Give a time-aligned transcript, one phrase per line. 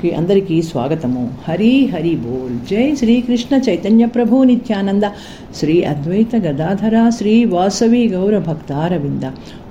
[0.00, 5.06] సత్సంగ్కి అందరికీ స్వాగతము హరి హరి బోల్ జై శ్రీకృష్ణ చైతన్య ప్రభు నిత్యానంద
[5.58, 9.24] శ్రీ అద్వైత గదాధర శ్రీ వాసవి గౌర భక్తారవింద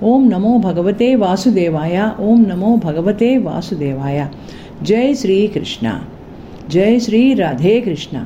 [0.04, 4.20] ఓం నమో భగవతే వాసుదేవాయ ఓం నమో భగవతే వాసుదేవాయ
[4.84, 5.88] జై శ్రీకృష్ణ
[6.70, 8.18] జై శ్రీ రాధే కృష్ణ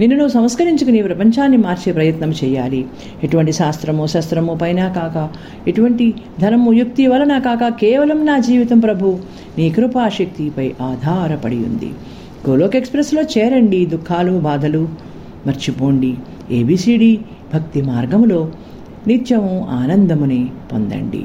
[0.00, 2.84] నిన్ను నువ్వు సంస్కరించుకుని ప్రపంచాన్ని మార్చే ప్రయత్నం చేయాలి.
[3.22, 5.28] ఎటువంటి శాస్త్రము శస్త్రము పైన కాక
[5.68, 9.18] ఎటువంటి ధనము యుక్తి వలన కాక కేవలం నా జీవితం ప్రభు
[9.58, 11.90] నీ కృపాశక్తిపై ఆధారపడి ఉంది.
[12.48, 14.88] గోలోక్ ఎక్స్ప్రెస్లో చేరండి దుఃఖాలు బాధలు
[15.46, 16.14] మర్చిపోండి.
[16.50, 17.18] ఏబిసిడి
[17.54, 18.52] భక్తి మార్గములో
[19.06, 21.24] నిత్యము ఆనందముని పొందండి.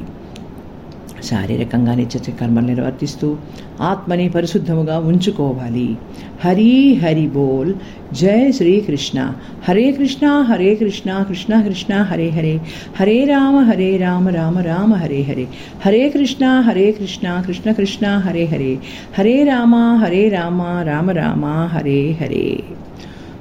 [1.23, 3.37] శారీరకంగా నిత్య కర్మలు నిర్వర్తిస్తూ
[3.81, 5.97] ఆత్మని పరిశుద్ధముగా ఉంచుకోవాలి.
[6.45, 7.73] హరి హరి బోల్.
[8.13, 9.31] జయ శ్రీకృష్ణ.
[9.67, 12.61] హరే కృష్ణ హరే కృష్ణ కృష్ణ కృష్ణ హరే హరే.
[12.99, 15.47] హరే రామ హరే రామ రామ రామ హరే హరే.
[15.85, 18.77] హరే కృష్ణ హరే కృష్ణ కృష్ణ కృష్ణ హరే హరే.
[19.17, 22.63] హరే రామ హరే రామ రామ రామ హరే హరే.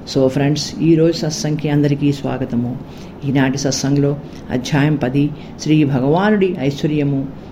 [0.09, 2.79] సో ఫ్రెండ్స్ ఈరోజు సత్సంగ్కి అందరికీ స్వాగతము.
[3.25, 4.17] ఈనాటి సత్సంగ్లో
[4.51, 7.48] అధ్యాయం పది శ్రీ భగవానుడి ఐశ్వర్యము.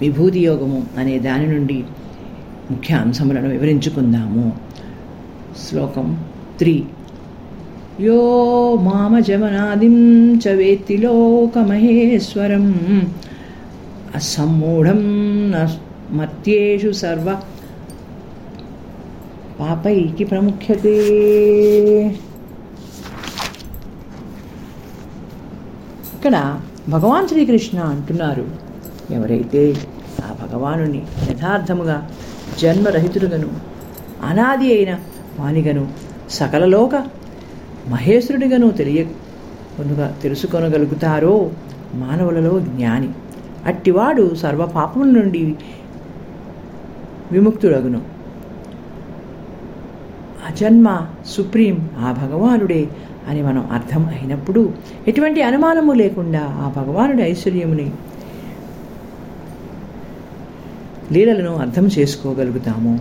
[0.00, 1.84] విభూతి యోగము అనే దాని నుండి
[2.70, 4.56] ముఖ్య అంశములను వివరించుకుందాము.
[5.68, 6.24] శ్లోకం
[6.58, 6.84] త్రీ.
[8.00, 8.18] యో
[8.82, 9.96] మామజమనాదిం
[10.36, 12.66] చ వేత్తి లోకమహేశ్వరం.
[14.14, 15.02] అసమ్మూఢం
[16.10, 17.40] మత్యేషు సర్వ
[19.60, 20.96] పాపైకి ప్రముఖ్యతే.
[26.14, 28.67] ఇక్కడ భగవాన్ శ్రీకృష్ణ అంటున్నారు.
[29.10, 29.74] ఎవరైతే
[30.24, 32.10] ఆ భగవానుని యథార్థముగా
[32.62, 33.48] జన్మరహితుడుగను
[34.24, 34.98] అనాది అయిన
[35.40, 35.88] వానిగను
[36.30, 36.94] సకలలోక
[37.88, 39.04] మహేశ్వరుడిగను తెలియ
[39.76, 41.50] కొనుగా తెలుసుకొనగలుగుతారో
[41.94, 43.08] మానవులలో జ్ఞాని.
[43.66, 45.56] అట్టివాడు సర్వ పాపముల నుండి
[47.32, 48.02] విముక్తుడగును.
[50.46, 52.88] అజన్మ సుప్రీం ఆ భగవానుడే
[53.28, 54.72] అని మనం అర్థం అయినప్పుడు
[55.08, 57.92] ఎటువంటి అనుమానము లేకుండా ఆ భగవానుడి ఐశ్వర్యముని
[61.12, 63.00] లీలలను అర్థం చేసుకోగలుగుతాము.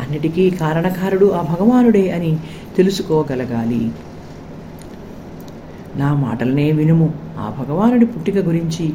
[0.00, 2.38] అన్నిటికీ కారణకారుడు ఆ భగవానుడే అని
[2.76, 3.92] తెలుసుకోగలగాలి.
[5.96, 7.14] నా మాటలనే వినుము.
[7.38, 8.92] ఆ భగవానుడి పుట్టిక గురించి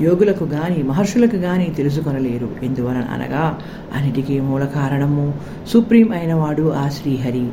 [0.00, 2.50] యోగులకు గాని మహర్షులకు గాని తెలుసుకొనలేరు.
[2.62, 3.58] ఎందువలన అనగా
[3.94, 5.34] అన్నిటికీ మూల కారణము
[5.68, 7.48] సుప్రీం అయినవాడు ఆ శ్రీహరి.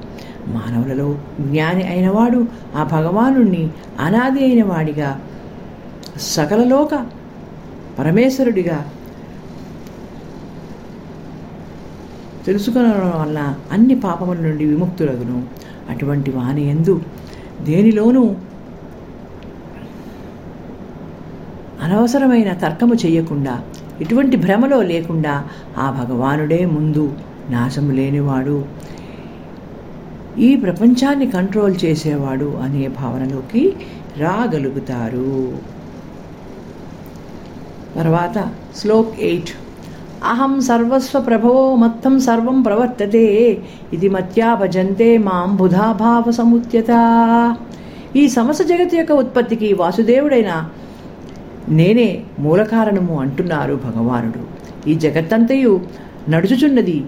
[0.47, 3.69] మానవులలో జ్ఞాని అయినవాడు ఆ భగవాను
[3.99, 5.21] అనాది అయిన వాడిగా
[6.17, 7.07] సకలలోక
[7.99, 8.85] పరమేశ్వరుడిగా
[12.49, 15.43] తెలుసుకొనడం వల్ల అన్ని పాపముల నుండి విముక్తులగును.
[15.89, 17.01] అటువంటి వాని ఎందు
[17.61, 18.35] దేనిలోనూ
[21.81, 23.61] అనవసరమైన తర్కము చేయకుండా
[24.01, 25.45] ఎటువంటి భ్రమలో లేకుండా
[25.77, 27.13] ఆ భగవానుడే ముందు
[27.49, 28.65] నాశము లేనివాడు
[30.37, 33.73] ఈ ప్రపంచాన్ని కంట్రోల్ చేసేవాడు అనే భావనలోకి
[34.17, 35.57] రాగలుగుతారు.
[37.95, 39.68] తర్వాత శ్లోక్ ఎయిట్.
[40.23, 43.57] అహం సర్వస్వ ప్రభవో మత్తం సర్వం ప్రవర్తతే.
[43.93, 46.91] ఇది మత్యా భజంతే మాం బుధాభావ సముద్యత.
[48.15, 50.69] ఈ సమస్త జగత్ యొక్క ఉత్పత్తికి వాసుదేవుడైన
[51.69, 54.59] నేనే మూలకారణము అంటున్నారు భగవానుడు.
[54.89, 55.81] ఈ జగత్తంతయు
[56.29, 57.03] నడుచుచున్నది.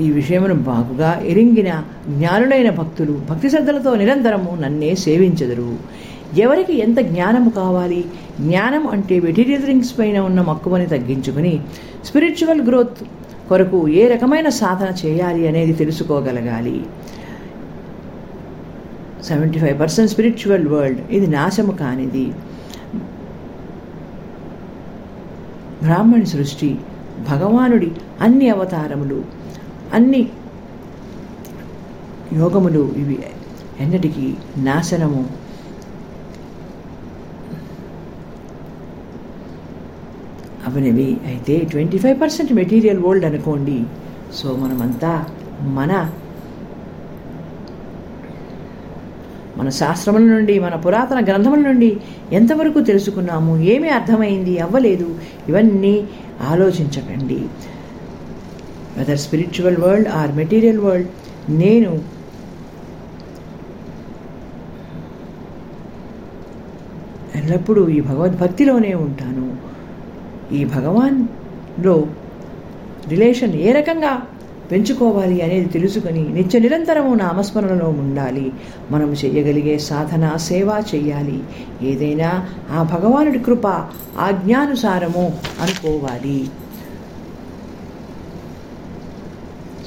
[0.00, 5.78] ఈ విషయమును బాగుగా ఎరింగిన జ్ఞానులైన భక్తులు భక్తి శ్రద్ధలతో నిరంతరము నన్నే సేవించెదరు.
[6.36, 8.04] ఎవరికి ఎంత జ్ఞానము కావాలి?
[8.40, 11.60] జ్ఞానం అంటే మెటీరియల్ థింగ్స్ పైన ఉన్న మక్కువని తగ్గించుకుని
[12.04, 13.04] స్పిరిచువల్ గ్రోత్
[13.48, 16.86] కొరకు ఏ రకమైన సాధన చేయాలి అనేది తెలుసుకోగలగాలి.
[19.24, 22.32] Seventy five percent spiritual world ఇది నాశము కానిది.
[25.82, 26.78] బ్రాహ్మణి సృష్టి
[27.28, 27.90] భగవానుడి
[28.20, 29.24] అన్ని అవతారములు
[29.94, 30.28] అన్ని
[32.32, 33.18] యోగములు ఇవి
[33.80, 35.37] ఎన్నటికీ నాశనము
[40.68, 43.84] అవనివి అయితే twenty five percent material world అనుకోండి.
[44.34, 45.26] సో మనమంతా
[45.60, 46.12] మన
[49.56, 51.96] మన శాస్త్రముల నుండి మన పురాతన గ్రంథముల నుండి
[52.32, 53.62] ఎంతవరకు తెలుసుకున్నాము?
[53.62, 54.58] ఏమి అర్థమైంది?
[54.58, 55.18] అవ్వలేదు.
[55.48, 56.08] ఇవన్నీ
[56.40, 57.40] ఆలోచించకండి.
[58.96, 61.08] Whether spiritual world or material world
[61.50, 62.18] నేను
[67.34, 69.56] ఎల్లప్పుడూ ఈ భగవద్భక్తిలోనే ఉంటాను.
[70.52, 72.06] ఈ భగవాన్లో
[73.08, 74.22] రిలేషన్ ఏ రకంగా
[74.72, 78.52] పెంచుకోవాలి అనేది తెలుసుకుని నిత్య నిరంతరము నామస్మరణలో ఉండాలి.
[78.90, 81.42] మనం చేయగలిగే సాధన సేవ చెయ్యాలి
[81.82, 83.66] ఏదైనా ఆ భగవానుడి కృప
[84.18, 86.50] ఆజ్ఞానుసారము అనుకోవాలి.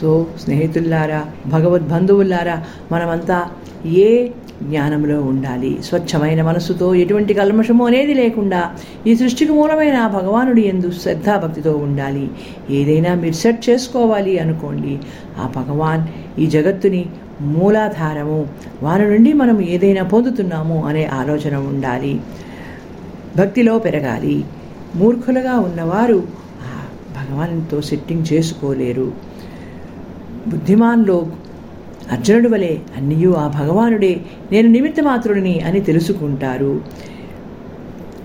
[0.02, 3.42] సో స్నేహితుల్లారా భగవద్బంధువుల్లారా మనమంతా
[3.86, 4.30] ఏ
[4.64, 5.78] జ్ఞానంలో ఉండాలి?
[5.84, 8.72] స్వచ్ఛమైన మనసుతో ఎటువంటి కల్మషము అనేది లేకుండా
[9.08, 12.30] ఈ సృష్టికి మూలమైన భగవానుడు భగవానుడి ఎందు శ్రద్ధాభక్తితో ఉండాలి.
[12.70, 15.00] ఏదైనా మీరు సెట్ చేసుకోవాలి అనుకోండి.
[15.40, 16.04] ఆ భగవాన్
[16.40, 17.06] ఈ జగత్తుని
[17.42, 18.48] మూలాధారము
[18.84, 22.20] వారి నుండి మనం ఏదైనా పొందుతున్నాము అనే ఆలోచన ఉండాలి.
[23.38, 24.46] భక్తిలో పెరగాలి.
[24.96, 26.24] మూర్ఖులుగా ఉన్నవారు
[27.18, 29.31] భగవాన్తో సెట్టింగ్ చేసుకోలేరు.
[30.48, 31.28] బుద్ధిమాన్లో
[32.12, 34.22] అర్జునుడి వలె అన్నియూ ఆ భగవానుడే.
[34.52, 36.82] నేను నిమిత్త మాత్రుడిని అని తెలుసుకుంటారు.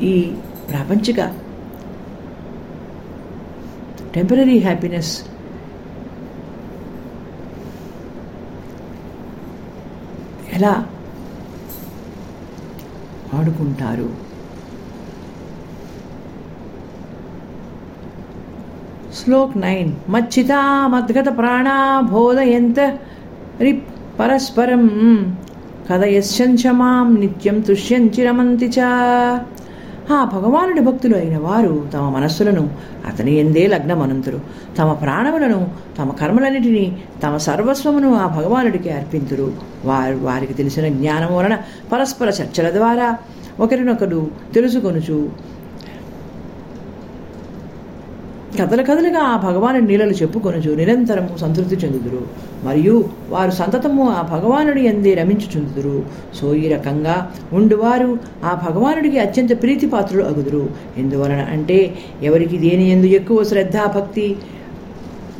[0.02, 0.34] ఈ
[0.70, 1.20] ప్రాపంచిక.
[4.14, 5.22] Temporary happiness.
[10.52, 10.86] ఎలా?
[13.34, 14.25] వాడుకుంటారు
[19.26, 19.92] శ్లోక్ నైన్.
[20.08, 22.80] మచ్చితా మద్గత ప్రాణా బోధయంత
[23.60, 23.88] రిప్
[24.20, 24.86] పరస్పరం
[25.90, 28.88] కథయశ్చంచ మాం నిత్యం తుష్యంచి రమంతి చా.
[30.10, 32.70] ఆ భగవానుడి భక్తులు అయిన వారు తమ మనస్సులను
[33.06, 34.40] అతని ఎందే లగ్నమనంతురు.
[34.78, 39.52] తమ ప్రాణములను తమ కర్మలన్నిటినీ తమ సర్వస్వమును ఆ భగవానుడికి అర్పింతురు.
[39.84, 41.58] వారు వారికి తెలిసిన జ్ఞానం వలన
[41.92, 43.18] పరస్పర చర్చల ద్వారా
[43.60, 45.30] ఒకరినొకరు తెలుసుకొనుచు
[48.60, 52.26] కథల కథలుగా ఆ భగవాను నీళ్ళలు చెప్పుకొనుచు నిరంతరము సంతృప్తి చెందుదురు.
[52.64, 56.04] మరియు వారు సంతతము ఆ భగవానుడి ఎందే రమించుచుందుదురు.
[56.34, 60.68] సో ఈ రకంగా ఉండువారు ఆ భగవానుడికి అత్యంత ప్రీతిపాత్రులు అగుదురు.
[60.96, 64.36] ఎందువలన అంటే ఎవరికి దేని ఎందు ఎక్కువ శ్రద్ధ భక్తి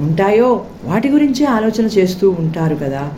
[0.00, 3.10] ఉంటాయో వాటి గురించే ఆలోచన చేస్తూ ఉంటారు కదా.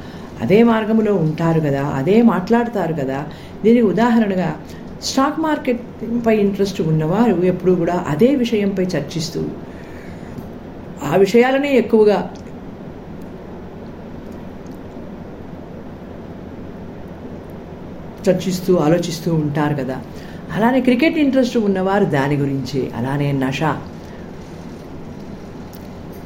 [0.42, 1.82] అదే మార్గంలో ఉంటారు కదా.
[1.82, 3.24] అదే మాట్లాడతారు కదా.
[3.64, 4.54] దీనికి ఉదాహరణగా
[5.02, 9.42] స్టాక్ మార్కెట్పై ఇంట్రెస్ట్ ఉన్నవారు ఎప్పుడూ కూడా అదే విషయంపై చర్చిస్తూ
[11.02, 12.30] ఆ విషయాలనే ఎక్కువగా
[18.28, 20.02] చర్చిస్తూ ఆలోచిస్తూ ఉంటారు కదా.
[20.52, 22.90] అలానే క్రికెట్ ఇంట్రెస్ట్ ఉన్నవారు దాని గురించి.
[22.96, 23.62] అలానే నష.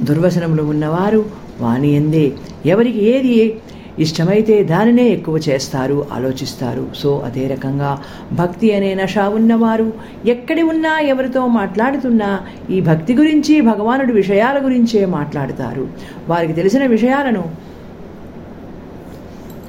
[0.02, 1.30] దుర్వసనంలో ఉన్నవారు
[1.60, 2.32] వాని ఎందే
[2.66, 3.60] ఎవరికి ఏది
[3.98, 6.86] ఇష్టమైతే దానినే ఎక్కువ చేస్తారు ఆలోచిస్తారు.
[6.94, 8.02] సో అదే రకంగా
[8.32, 9.92] భక్తి అనే నష ఉన్నవారు
[10.26, 12.40] ఎక్కడి ఉన్నా ఎవరితో మాట్లాడుతున్నా
[12.70, 15.88] ఈ భక్తి గురించి భగవానుడి విషయాల గురించే మాట్లాడతారు.
[16.28, 17.61] వారికి తెలిసిన విషయాలను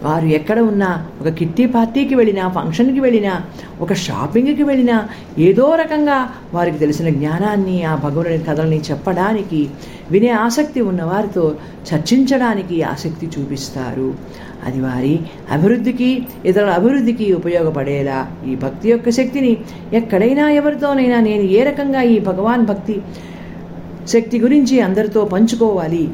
[0.04, 3.42] వారు ఎక్కడ ఉన్నా ఒక కిట్టి పార్టీకి వెళ్ళినా ఫంక్షన్కి వెళ్ళినా
[3.82, 5.08] ఒక షాపింగ్కి వెళ్ళినా
[5.40, 9.70] ఏదో రకంగా వారికి తెలిసిన జ్ఞానాన్ని ఆ భగవని కథల్ని చెప్పడానికి
[10.12, 11.56] వినే ఆసక్తి ఉన్న వారితో
[11.94, 14.14] చర్చించడానికి ఆసక్తి చూపిస్తారు.
[14.66, 15.20] అది వారి
[15.52, 19.58] అభివృద్ధికి ఇతరుల అభివృద్ధికి ఉపయోగపడేలా ఈ భక్తి యొక్క శక్తిని
[19.94, 23.02] ఎక్కడైనా ఎవరితోనైనా నేను ఏ రకంగా ఈ భగవాన్ భక్తి
[24.08, 26.10] శక్తి గురించి అందరితో పంచుకోవాలి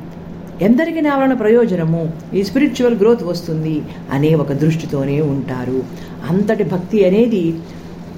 [0.61, 2.13] ఎందరికి నా వలన ప్రయోజనము?
[2.33, 5.83] ఈ స్పిరిచువల్ గ్రోత్ వస్తుంది అనే ఒక దృష్టితోనే ఉంటారు.
[6.29, 7.51] అంతటి భక్తి అనేది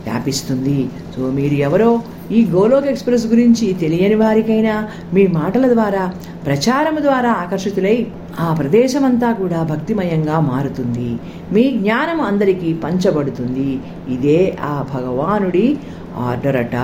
[0.08, 0.90] వ్యాపిస్తుంది.
[1.16, 6.14] సో మీరు ఎవరో ఈ గోలోక్ ఎక్స్ప్రెస్ గురించి తెలియని వారికైనా మీ మాటల ద్వారా
[6.46, 8.08] ప్రచారం ద్వారా ఆకర్షితులై
[8.40, 11.20] ఆ ప్రదేశమంతా కూడా భక్తిమయంగా మారుతుంది.
[11.52, 13.80] మీ జ్ఞానం అందరికీ పంచబడుతుంది.
[14.10, 15.78] ఇదే ఆ భగవానుడి
[16.18, 16.78] ఆర్డర్ అట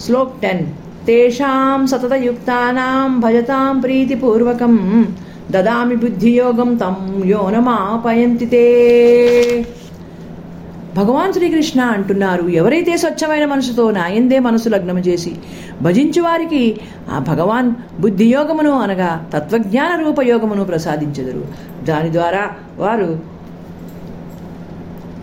[0.00, 0.66] శ్లోక్ టెన్.
[1.06, 4.74] తేషాం సతతయుక్తానాం భజతాం ప్రీతిపూర్వకం
[5.50, 8.66] దదామి బుద్ధియోగం తం యోనమాపయంతి తే
[10.96, 15.32] భగవాన్ శ్రీకృష్ణ అంటున్నారు ఎవరైతే స్వచ్ఛమైన మనసుతో నాయందే మనసు లగ్నం చేసి
[15.82, 16.62] భజించువారికి
[17.10, 21.44] ఆ భగవాన్ బుద్ధియోగమును అనగా తత్వజ్ఞాన రూపయోగమును ప్రసాదించెదరు.
[21.84, 22.42] దాని ద్వారా
[22.78, 23.08] వారు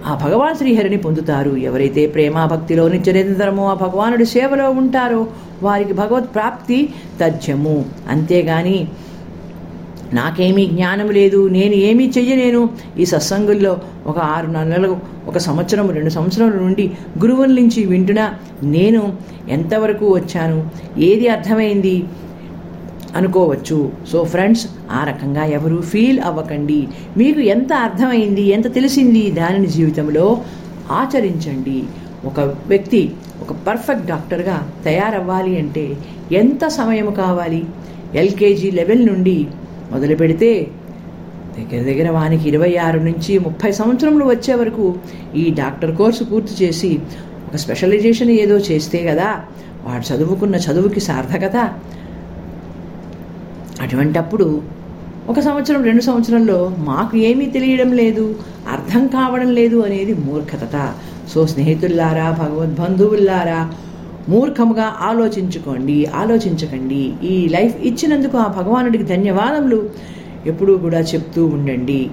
[0.07, 1.51] ఆ భగవాన్ శ్రీహరిని పొందుతారు.
[1.69, 5.21] ఎవరైతే ప్రేమ భక్తిలో నిత్యనిరంతరము ఆ భగవానుడి సేవలో ఉంటారో
[5.63, 6.89] వారికి భగవత్ ప్రాప్తి
[7.21, 7.85] తథ్యము.
[8.09, 8.87] అంతేగాని
[10.13, 12.69] నాకేమీ జ్ఞానం లేదు నేను ఏమీ చెయ్యలేను.
[12.99, 19.17] ఈ సత్సంగుల్లో ఒక ఆరు నెలలు ఒక సంవత్సరం రెండు సంవత్సరాల నుండి గురువుల నుంచి వింటున్నా నేను
[19.49, 20.71] ఎంతవరకు వచ్చాను?
[20.97, 22.03] ఏది అర్థమైంది?
[23.15, 23.91] అనుకోవచ్చు.
[24.11, 26.87] సో ఫ్రెండ్స్ ఆ రకంగా ఎవరు ఫీల్ అవ్వకండి.
[27.17, 30.41] మీకు ఎంత అర్థమైంది ఎంత తెలిసింది దానిని జీవితంలో
[30.91, 31.83] ఆచరించండి.
[32.25, 35.85] ఒక వ్యక్తి ఒక పర్ఫెక్ట్ డాక్టర్గా తయారవ్వాలి అంటే
[36.31, 37.61] ఎంత సమయం కావాలి?
[38.13, 39.37] ఎల్కేజీ లెవెల్ నుండి
[39.91, 40.49] మొదలు పెడితే
[41.57, 44.85] దగ్గర దగ్గర వానికి ఇరవై ఆరు నుంచి ముప్పై సంవత్సరములు వచ్చే వరకు
[45.35, 46.91] ఈ డాక్టర్ కోర్సు పూర్తి చేసి
[47.47, 49.29] ఒక స్పెషలైజేషన్ ఏదో చేస్తే కదా
[49.85, 51.57] వాడు చదువుకున్న చదువుకి సార్థకత.
[53.81, 54.47] అటువంటప్పుడు
[55.29, 58.25] ఒక సంవత్సరం రెండు సంవత్సరంలో మాకు ఏమీ తెలియడం లేదు
[58.67, 60.75] అర్థం కావడం లేదు అనేది మూర్ఖత
[61.29, 63.71] సో స్నేహితుల్లారా భగవద్బంధువుల్లారా
[64.29, 67.13] మూర్ఖముగా ఆలోచించుకోండి ఆలోచించకండి.
[67.23, 69.89] ఈ లైఫ్ ఇచ్చినందుకు ఆ భగవానుడికి ధన్యవాదములు.
[70.45, 72.09] ఎప్పుడూ కూడా చెప్తూ ఉండండి.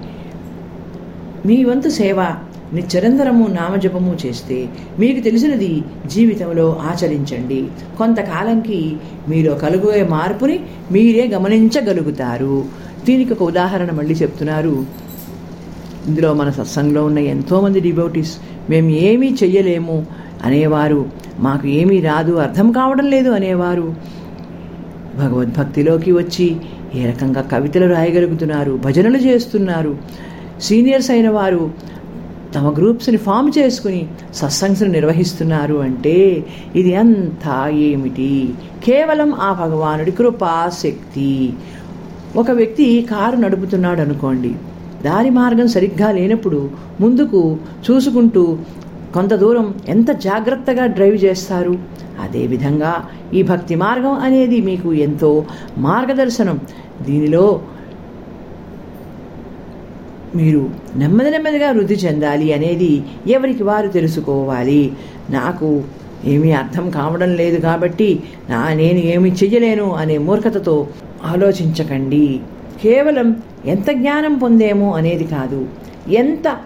[1.47, 2.35] మీ వంతు సేవ
[2.73, 4.69] నిత్యరంతరము నామజపము చేస్తే
[4.99, 7.67] మీకు తెలిసినది జీవితంలో ఆచరించండి.
[7.99, 8.97] కొంతకాలంకి
[9.29, 10.61] మీలో కలుగుయే మార్పుని
[10.93, 12.65] మీరే గమనించగలుగుతారు.
[13.07, 15.06] దీనికి ఒక ఉదాహరణ మళ్ళీ చెప్తున్నారు.
[16.07, 18.37] ఇందులో మన సత్సంగంలో ఉన్న ఎంతోమంది డిబోటీస్
[18.71, 20.07] మేము ఏమీ చెయ్యలేము
[20.45, 21.07] అనేవారు
[21.39, 23.95] మాకు ఏమీ రాదు అర్థం కావడం లేదు అనేవారు.
[25.17, 26.57] భగవద్భక్తిలోకి వచ్చి
[26.95, 29.99] ఏ రకంగా కవితలు రాయగలుగుతున్నారు భజనలు చేస్తున్నారు.
[30.61, 31.71] సీనియర్స్ అయిన వారు
[32.55, 36.47] తమ గ్రూప్స్ని ఫామ్ చేసుకుని సత్సంగ్స్ని నిర్వహిస్తున్నారు అంటే
[36.77, 38.55] ఇది అంతా ఏమిటి?
[38.85, 41.53] కేవలం ఆ భగవానుడి కృపా శక్తి.
[42.37, 44.55] ఒక వ్యక్తి కారు నడుపుతున్నాడు అనుకోండి
[45.07, 46.61] దారి మార్గం సరిగ్గా లేనప్పుడు
[47.01, 47.41] ముందుకు
[47.87, 48.45] చూసుకుంటూ
[49.15, 51.75] కొంత దూరం ఎంత జాగ్రత్తగా డ్రైవ్ చేస్తారు?
[52.25, 52.93] అదేవిధంగా
[53.35, 55.31] ఈ భక్తి మార్గం అనేది మీకు ఎంతో
[55.87, 56.59] మార్గదర్శనం.
[57.07, 57.47] దీనిలో
[60.39, 60.63] మీరు
[60.97, 62.91] నెమ్మది నెమ్మదిగా వృద్ధి చెందాలి అనేది
[63.27, 64.83] ఎవరికి వారు తెలుసుకోవాలి.
[65.31, 65.69] నాకు
[66.33, 68.09] ఏమీ అర్థం కావడం లేదు కాబట్టి
[68.51, 70.77] నా నేను ఏమి చెయ్యలేను అనే మూర్ఖతతో
[71.33, 72.25] ఆలోచించకండి.
[72.83, 73.29] కేవలం
[73.67, 75.69] ఎంత జ్ఞానం పొందేమో అనేది కాదు.
[76.09, 76.57] ఎంత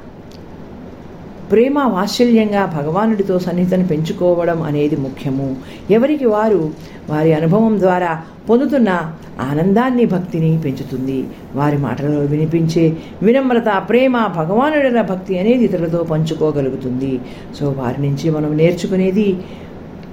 [1.50, 5.57] ప్రేమ వాత్సల్యంగా భగవానుడితో సన్నిహితను పెంచుకోవడం అనేది ముఖ్యము.
[5.90, 6.71] ఎవరికి వారు
[7.11, 11.25] వారి అనుభవం ద్వారా పొందుతున్న ఆనందాన్ని భక్తిని పెంచుతుంది.
[11.54, 17.21] వారి మాటలలో వినిపించే వినమ్రత ప్రేమ భగవానుడిన భక్తి అనేది ఇతరులతో పంచుకోగలుగుతుంది.
[17.61, 19.38] సో వారి నుంచి మనం నేర్చుకునేది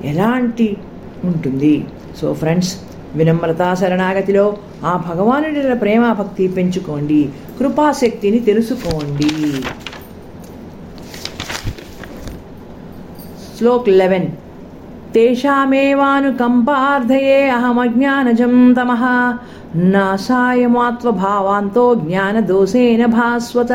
[0.04, 0.78] ఎలాంటి
[1.26, 1.86] ఉంటుంది?
[2.22, 2.76] సో ఫ్రెండ్స్
[3.16, 7.30] వినమ్రతా శరణాగతిలో ఆ భగవానుడిన ప్రేమ భక్తి పెంచుకోండి.
[7.60, 9.64] కృపాశక్తిని తెలుసుకోండి.
[13.58, 14.28] శ్లోక్ లెవెన్.
[15.14, 19.34] తేషామేవానుకంపార్థయే అహమజ్ఞానజం తమః.
[19.76, 23.68] నాసాయమాత్వభావాంతో జ్ఞానదోషేన భాస్వత.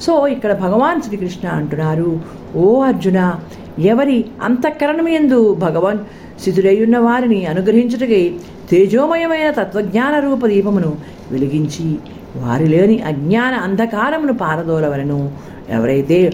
[0.00, 2.20] సో ఇక్కడ భగవాన్ శ్రీకృష్ణ అంటున్నారు
[2.56, 3.34] ఓ అర్జున
[3.78, 5.98] ఎవరి అంతఃకరణం ఎందు భగవాన్
[6.40, 8.34] స్థితుడయ్యున్న వారిని అనుగ్రహించుటకై
[8.70, 10.96] తేజోమయమైన తత్వజ్ఞాన రూప దీపమును
[11.30, 11.96] వెలిగించి
[12.36, 15.32] వారిలోని అజ్ఞాన అంధకారమును పారదోలవలను.
[15.68, 16.32] ఎవరైతే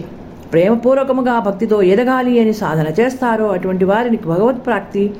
[0.53, 5.13] ప్రేమపూర్వకముగా భక్తితో ఎదగాలి అని సాధన చేస్తారో అటువంటి వారికి భగవత్ ప్రాప్తి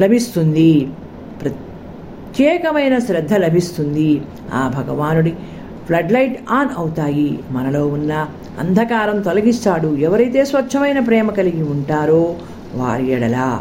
[0.00, 0.88] లభిస్తుంది.
[1.42, 4.22] ప్రత్యేకమైన శ్రద్ధ లభిస్తుంది.
[4.54, 5.32] ఆ భగవానుడి
[5.86, 7.38] ఫ్లడ్ లైట్ ఆన్ అవుతాయి.
[7.50, 9.88] మనలో ఉన్న అంధకారం తొలగిస్తాడు.
[9.88, 12.34] ఎవరైతే స్వచ్ఛమైన ప్రేమ కలిగి ఉంటారో
[12.74, 13.58] వారి ఎడల.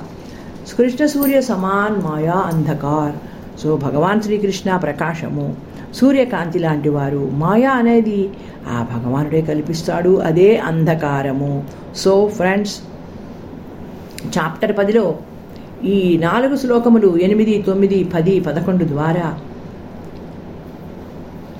[0.77, 3.15] కృష్ణ సూర్య సమాన్ మాయా అంధకార్.
[3.59, 5.55] సో భగవాన్ శ్రీకృష్ణ ప్రకాశము.
[5.93, 7.29] సూర్యకాంతి లాంటి వారు.
[7.33, 8.29] మాయా అనేది
[8.67, 10.17] ఆ భగవానుడే కల్పిస్తాడు.
[10.17, 11.63] అదే అంధకారము.
[11.95, 12.75] సో ఫ్రెండ్స్
[14.37, 15.15] చాప్టర్ పదిలో
[15.83, 19.39] ఈ నాలుగు శ్లోకములు ఎనిమిది తొమ్మిది పది పదకొండు ద్వారా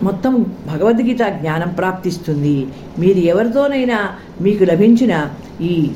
[0.04, 0.34] మొత్తం
[0.68, 2.68] భగవద్గీత జ్ఞానం ప్రాప్తిస్తుంది.
[3.00, 4.00] మీరు ఎవరితోనైనా
[4.42, 5.14] మీకు లభించిన
[5.62, 5.92] ఈ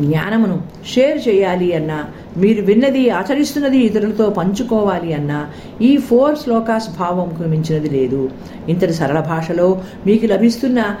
[0.00, 0.56] జ్ఞానమును
[0.92, 1.98] షేర్ చేయాలి అన్నా
[2.36, 5.38] మీరు విన్నది ఆచరిస్తున్నది ఇతరులతో పంచుకోవాలి అన్నా
[5.82, 8.30] ఈ ఫోర్ శ్లోకాస్ భావంకు మించినది లేదు.
[8.68, 10.96] ఇంతటి సరళ భాషలో మీకు లభిస్తున్న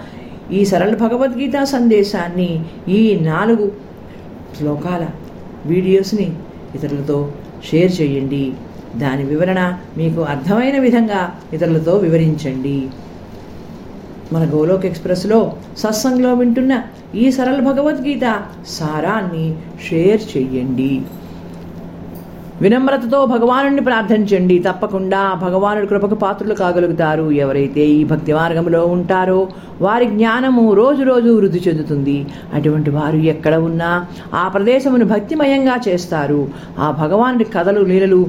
[0.52, 2.50] ఈ సరళ భగవద్గీత సందేశాన్ని
[2.88, 3.72] ఈ నాలుగు
[4.58, 5.06] శ్లోకాల
[5.66, 6.32] వీడియోస్ని
[6.74, 7.32] ఇతరులతో
[7.70, 8.52] షేర్ చేయండి.
[8.98, 12.86] దాని వివరణ మీకు అర్థమైన విధంగా ఇతరులతో వివరించండి.
[14.32, 16.82] మన గోలోక్ ఎక్స్ప్రెస్లో సత్సంగ్లో వింటున్న
[17.14, 19.54] ఈ సరళ భగవద్గీత సారాన్ని
[19.88, 21.02] షేర్ చెయ్యండి.
[22.60, 24.58] వినమ్రతతో భగవానుడిని ప్రార్థించండి.
[24.58, 27.30] తప్పకుండా భగవానుడి కృపకు పాత్రలు కాగలుగుతారు.
[27.30, 29.48] ఎవరైతే ఈ భక్తి మార్గంలో ఉంటారో
[29.80, 32.26] వారి జ్ఞానము రోజు రోజు వృద్ధి చెందుతుంది.
[32.54, 36.48] అటువంటి వారు ఎక్కడ ఉన్నా ఆ ప్రదేశమును భక్తిమయంగా చేస్తారు.
[36.78, 38.26] ఆ భగవానుడి కథలు లీలలు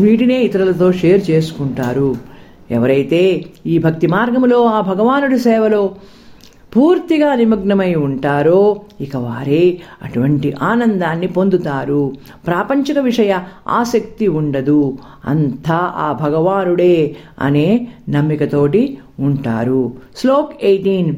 [0.00, 2.16] వీటినే ఇతరులతో షేర్ చేసుకుంటారు.
[2.70, 5.90] ఎవరైతే ఈ భక్తి మార్గములో ఆ భగవానుడి సేవలో
[6.76, 12.12] పూర్తిగా నిమగ్నమై ఉంటారో ఇక వారే అటువంటి ఆనందాన్ని పొందుతారు.
[12.46, 14.98] ప్రాపంచిక విషయ ఆసక్తి ఉండదు.
[15.24, 19.92] అంతా ఆ భగవానుడే అనే నమ్మికతోటి ఉంటారు.
[20.16, 21.16] శ్లోక్ ఎయిటీన్.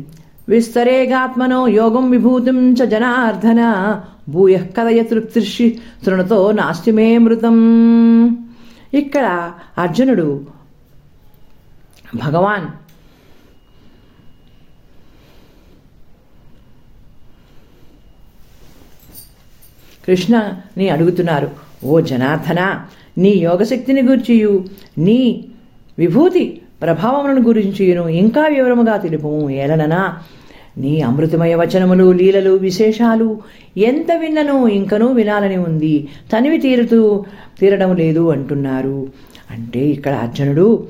[0.48, 8.43] విస్తరేగాత్మనో యోగం విభూతిం చ జనార్దన భూయ కదయ తృప్తిర్షి తృణతో నాస్తి మే మృతం.
[8.94, 9.26] ఇక్కడ
[9.78, 10.26] అర్జునుడు
[12.16, 12.66] భగవాన్
[20.06, 21.48] కృష్ణని అడుగుతున్నారు
[21.84, 22.60] ఓ జనార్దన
[23.18, 24.54] నీ యోగశక్తిని గురించియు.
[24.98, 25.20] నీ
[25.98, 26.44] విభూతి
[26.82, 30.00] ప్రభావములను గురించియును ఇంకా వివరముగా తెలుపు ఏలననా
[30.78, 33.38] నీ అమృతమయ వచనములు లీలలు విశేషాలు
[33.76, 36.08] ఎంత విన్నను ఇంకనూ వినాలని ఉంది.
[36.32, 37.24] తనివి తీరుతూ
[37.60, 39.08] తీరడం లేదు అంటున్నారు.
[39.50, 40.88] అంటే ఇక్కడ అర్జునుడు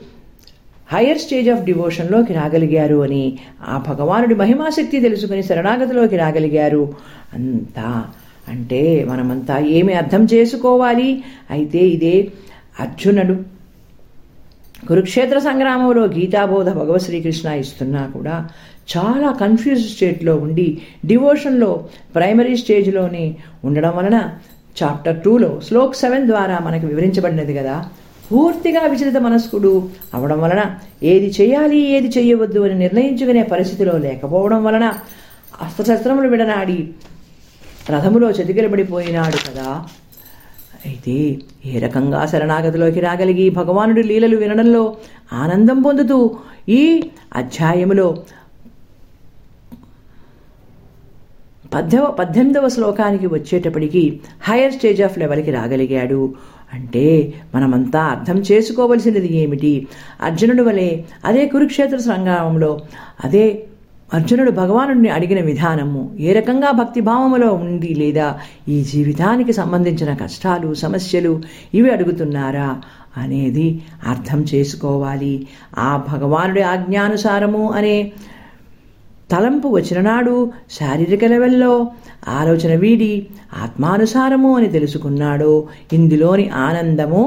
[0.92, 3.38] హయ్యర్ స్టేజ్ ఆఫ్ డివోషన్లోకి రాగలిగారు అని
[3.68, 6.94] ఆ భగవానుడి మహిమాశక్తి తెలుసుకుని శరణాగతిలోకి రాగలిగారు.
[7.34, 8.04] అంతా
[8.48, 11.24] అంటే మనమంతా ఏమి అర్థం చేసుకోవాలి?
[11.50, 12.28] అయితే ఇదే
[12.80, 13.54] అర్జునుడు
[14.88, 18.48] కురుక్షేత్ర సంగ్రామంలో గీతాబోధ భగవత్ శ్రీకృష్ణ ఇస్తున్నా కూడా
[18.88, 21.70] చాలా కన్ఫ్యూజ్ స్టేట్లో ఉండి డివోషన్లో
[22.14, 24.16] ప్రైమరీ స్టేజ్లోనే ఉండడం వలన
[24.82, 27.76] చాప్టర్ టూలో శ్లోక్ సెవెన్ ద్వారా మనకు వివరించబడినది కదా.
[28.30, 29.72] పూర్తిగా విచలిత మనస్కుడు
[30.14, 30.62] అవడం వలన
[31.02, 34.86] ఏది చేయాలి ఏది చేయవద్దు అని నిర్ణయించుకునే పరిస్థితిలో లేకపోవడం వలన
[35.60, 36.78] అస్త్రశస్త్రములు విడనాడి
[37.90, 39.68] రథములో చతికిలబడిపోయినాడు కదా.
[40.86, 41.16] అయితే
[41.66, 44.96] ఏ రకంగా శరణాగతిలోకి రాగలిగి భగవానుడి లీలలు వినడంలో
[45.32, 46.18] ఆనందం పొందుతూ
[46.68, 46.82] ఈ
[47.36, 48.08] అధ్యాయములో
[51.74, 56.34] పద్దెవ పద్దెనిమిదవ శ్లోకానికి వచ్చేటప్పటికి హైయర్ స్టేజ్ ఆఫ్ లెవెల్కి రాగలిగాడు.
[56.74, 59.86] అంటే మనమంతా అర్థం చేసుకోవలసినది ఏమిటి?
[60.22, 62.80] అర్జునుడు వలె అదే కురుక్షేత్ర సంగ్రామంలో
[63.24, 63.64] అదే
[64.14, 68.38] అర్జునుడు భగవానుడిని అడిగిన విధానము ఏ రకంగా భక్తిభావములో ఉంది లేదా?
[68.68, 71.42] ఈ జీవితానికి సంబంధించిన కష్టాలు సమస్యలు
[71.74, 72.68] ఇవి అడుగుతున్నారా?
[73.16, 75.46] అనేది అర్థం చేసుకోవాలి.
[75.78, 78.12] ఆ భగవానుడి ఆజ్ఞానుసారము అనే
[79.34, 80.34] తలంపు వచ్చిన నాడు
[80.70, 81.72] శారీరక లెవెల్లో
[82.28, 83.12] ఆలోచన వీడి
[83.62, 85.52] ఆత్మానుసారము అని తెలుసుకున్నాడో
[85.92, 87.22] ఇందులోని ఆనందము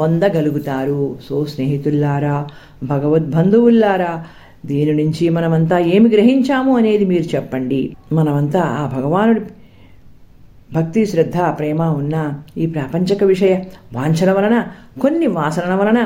[0.00, 1.16] పొందగలుగుతారు.
[1.28, 2.36] సో స్నేహితుల్లారా
[2.82, 4.12] భగవద్బంధువుల్లారా
[4.66, 7.80] దీని నుంచి మనమంతా ఏమి గ్రహించాము అనేది మీరు చెప్పండి.
[8.12, 9.42] మనమంతా ఆ భగవానుడి
[10.72, 12.16] భక్తి శ్రద్ధ ప్రేమ ఉన్న
[12.56, 13.54] ఈ ప్రాపంచక విషయ
[13.92, 14.56] వాంఛన వలన
[15.00, 16.00] కొన్ని వాసనల వలన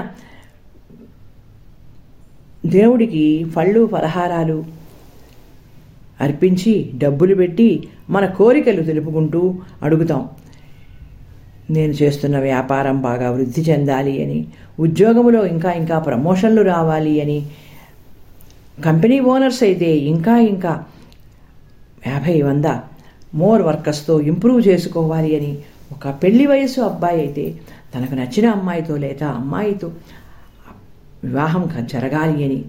[2.67, 3.25] దేవుడికి
[3.57, 4.59] పళ్ళు పలహారాలు
[6.21, 10.29] అర్పించి డబ్బులు పెట్టి మన కోరికలు తెలుపుకుంటూ అడుగుతాం.
[11.71, 14.47] నేను చేస్తున్న వ్యాపారం బాగా వృద్ధి చెందాలి అని
[14.79, 17.51] ఉద్యోగంలో ఇంకా ఇంకా ప్రమోషన్లు రావాలి అని
[18.85, 20.85] కంపెనీ ఓనర్స్ అయితే ఇంకా ఇంకా
[22.07, 22.65] యాభై వంద
[23.35, 25.59] మోర్ వర్కర్స్తో ఇంప్రూవ్ చేసుకోవాలి అని
[25.93, 27.59] ఒక పెళ్ళి వయసు అబ్బాయి అయితే
[27.95, 29.93] తనకు నచ్చిన అమ్మాయితో లేదా అమ్మాయితో
[31.25, 32.65] వివాహం జరగాలి అని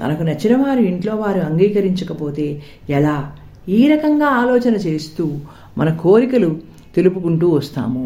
[0.00, 2.46] తనకు నచ్చిన వారు ఇంట్లో వారు అంగీకరించకపోతే
[2.88, 3.18] ఎలా?
[3.68, 5.24] ఈ రకంగా ఆలోచన చేస్తూ
[5.78, 6.50] మన కోరికలు
[6.96, 8.04] తెలుపుకుంటూ వస్తాము.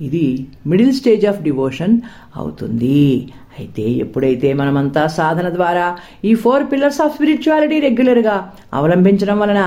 [0.00, 0.26] ఇది
[0.66, 1.94] మిడిల్ స్టేజ్ ఆఫ్ డివోషన్
[2.36, 3.32] అవుతుంది.
[3.58, 5.86] అయితే ఎప్పుడైతే మనమంతా సాధన ద్వారా
[6.24, 8.36] ఈ ఫోర్ పిల్లర్స్ ఆఫ్ స్పిరిచువాలిటీ రెగ్యులర్గా
[8.74, 9.60] అవలంబించడం వలన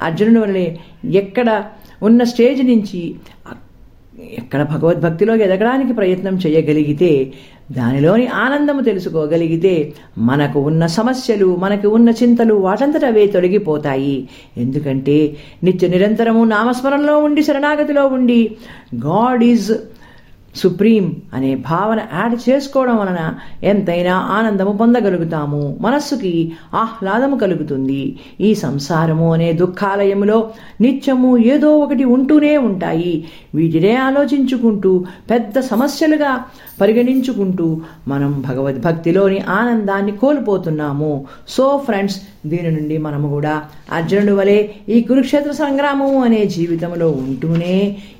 [0.00, 0.66] అర్జునుడి వలనే
[1.22, 1.48] ఎక్కడ
[2.02, 3.02] ఉన్న స్టేజ్ నుంచి
[4.20, 7.32] ఎక్కడ భగవద్భక్తిలోకి ఎదగడానికి ప్రయత్నం చేయగలిగితే
[7.72, 14.28] దానిలోని ఆనందము తెలుసుకోగలిగితే మనకు ఉన్న సమస్యలు మనకు ఉన్న చింతలు వాటంతట అవే తొలగిపోతాయి.
[14.56, 18.56] ఎందుకంటే నిత్య నిరంతరము నామస్మరణలో ఉండి శరణాగతిలో ఉండి
[18.94, 19.72] గాడ్ ఈజ్
[20.56, 25.78] సుప్రీం అనే భావన యాడ్ చేసుకోవడం వలన ఎంతైనా ఆనందము పొందగలుగుతాము.
[25.80, 28.18] మనస్సుకి ఆహ్లాదము కలుగుతుంది.
[28.40, 30.50] ఈ సంసారము అనే దుఃఖాలయములో
[30.80, 33.24] నిత్యము ఏదో ఒకటి ఉంటూనే ఉంటాయి.
[33.54, 36.32] వీటినే ఆలోచించుకుంటూ పెద్ద సమస్యలుగా
[36.80, 41.24] పరిగణించుకుంటూ మనం భగవద్భక్తిలోని ఆనందాన్ని కోల్పోతున్నాము.
[41.48, 43.62] సో ఫ్రెండ్స్ దీని నుండి మనము కూడా
[43.92, 47.76] అర్జునుడు వలె ఈ కురుక్షేత్ర సంగ్రామము అనే జీవితంలో ఉంటూనే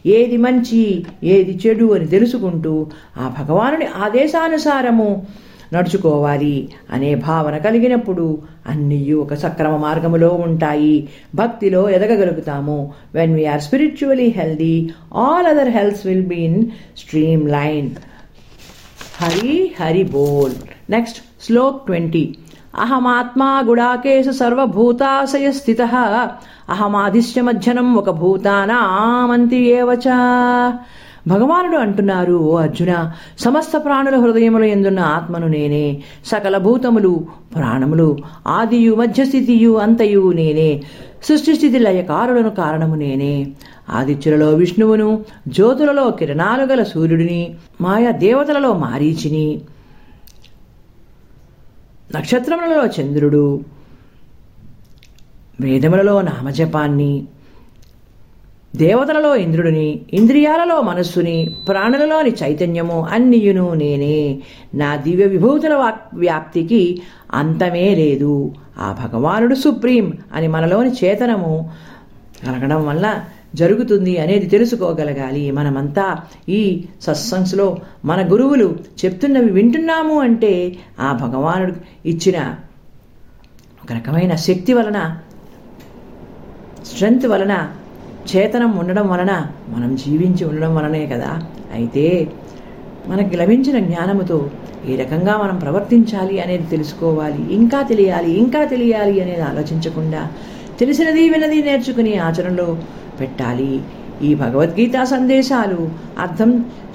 [0.06, 2.86] ఏది మంచి ఏది చెడు అని తెలుసుకుంటూ
[3.18, 5.22] ఆ భగవానుడి ఆదేశానుసారము
[5.72, 11.08] నడుచుకోవాలి అనే భావన కలిగినప్పుడు అన్నీ ఒక సక్రమ మార్గములో ఉంటాయి.
[11.34, 12.92] భక్తిలో ఎదగగలుగుతాము.
[13.14, 16.66] When we are spiritually healthy all other healths will be in
[17.50, 17.90] streamline
[19.20, 20.52] Hari Hari boll.
[20.90, 22.36] Next shlok twenty.
[22.80, 25.82] అహమాత్మా గుడాకేశ సర్వభూతాశయ స్థిత.
[26.70, 30.08] అహమాదిశ్య మధ్యనం ఒక భూతానామంతి ఏవచ.
[31.26, 32.92] భగవానుడు అంటున్నారు ఓ అర్జున
[33.38, 35.84] సమస్త ప్రాణుల హృదయములు ఎందున్న ఆత్మను నేనే
[36.24, 37.12] సకల భూతములు
[37.54, 38.08] ప్రాణములు
[38.48, 40.68] ఆదియు మధ్యస్థితియు అంతయు నేనే
[41.22, 43.34] సృష్టిస్థితి లయకారులను కారణము నేనే.
[43.88, 45.08] ఆదిత్యులలో విష్ణువును
[45.48, 47.40] జ్యోతులలో కిరణాలు గల సూర్యుడిని
[47.80, 49.46] మాయా దేవతలలో మారీచిని
[52.14, 53.44] నక్షత్రములలో చంద్రుడు
[55.60, 57.12] వేదములలో నామజపాన్ని
[58.76, 64.38] దేవతలలో ఇంద్రుడిని ఇంద్రియాలలో మనస్సుని ప్రాణులలోని చైతన్యము అన్నియును నేనే.
[64.74, 67.02] నా దివ్య విభూతుల వ్యాప్తికి
[67.34, 68.54] అంతమే లేదు.
[68.78, 71.70] ఆ భగవానుడు సుప్రీం అని మనలోని చేతనము
[72.46, 75.50] కలగడం వల్ల జరుగుతుంది అనేది తెలుసుకోగలగాలి.
[75.50, 81.74] మనమంతా ఈ సత్సంగ్స్లో మన గురువులు చెప్తున్నవి వింటున్నాము అంటే ఆ భగవానుడు
[82.08, 82.54] ఇచ్చిన
[83.84, 85.18] ఒక రకమైన శక్తి వలన
[86.84, 87.72] స్ట్రెంగ్త్ వలన
[88.30, 89.32] చేతనం ఉండడం వలన
[89.74, 91.30] మనం జీవించి ఉండడం వలనే కదా.
[91.78, 92.04] అయితే
[93.10, 94.38] మనకి లభించిన జ్ఞానముతో
[94.90, 100.22] ఏ రకంగా మనం ప్రవర్తించాలి అనేది తెలుసుకోవాలి ఇంకా తెలియాలి ఇంకా తెలియాలి అనేది ఆలోచించకుండా
[100.80, 102.68] తెలిసినది వినది నేర్చుకుని ఆచరణలో
[103.20, 103.72] పెట్టాలి.
[104.26, 105.80] ఈ భగవద్గీత సందేశాలు
[106.24, 106.50] అర్థం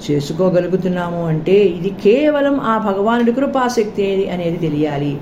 [0.06, 5.12] చేసుకోగలుగుతున్నాము అంటే ఇది కేవలం ఆ భగవానుడి కృపాశక్తి అనేది తెలియాలి.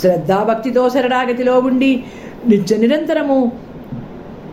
[0.00, 1.92] శ్రద్ధాభక్తితో శరణాగతిలో ఉండి
[2.50, 3.38] నిత్య నిరంతరము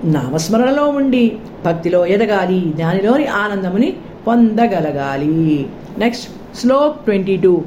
[0.06, 3.94] నామస్మరణలో ఉండి భక్తిలో ఎదగాలి దానిలోని ఆనందముని
[4.28, 5.68] పొందగలగాలి.
[5.98, 7.62] Next shlok twenty two.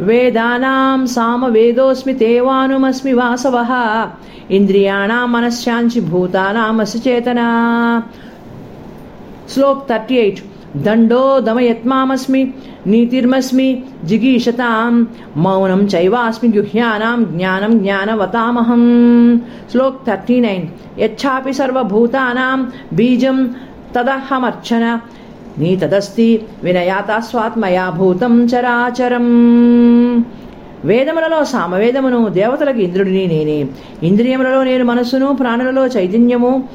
[0.00, 3.66] వేదానాం సామ వేదోస్మి తేవానుమస్మి వాసవ.
[4.50, 8.02] ఇంద్రియాణం మనశ్శాంచి భూతానామసి చేతనా.
[9.50, 10.42] శ్లోక్ థర్టీ ఎయిట్.
[10.76, 12.54] దండో దమయత్మామస్మి
[12.86, 18.82] నీతిర్మస్మి జిగీషతాం మౌనం చైవాస్మి గుహ్యానాం జ్ఞానం జ్ఞానవతామహం.
[19.70, 20.66] Shlok thirty nine.
[21.00, 23.54] యచ్చాపి సర్వభూతానాం బీజం
[23.96, 25.00] తదహమర్చన
[25.58, 29.26] నీ తదస్తి వినయాతాస్వాత్మయా భూతం చరాచరం.
[30.84, 33.66] వేదములలో సామవేదమును దేవతలకు ఇంద్రుడిని నేనే.
[34.02, 36.68] ఇంద్రియములలో నేను మనస్సును ప్రాణులలో చైతన్యము